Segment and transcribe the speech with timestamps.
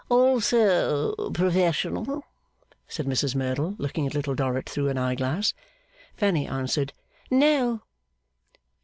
[0.09, 2.23] 'Also professional?'
[2.87, 5.53] said Mrs Merdle, looking at Little Dorrit through an eye glass.
[6.15, 6.91] Fanny answered
[7.29, 7.83] No.